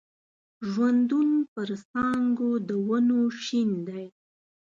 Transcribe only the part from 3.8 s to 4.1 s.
دی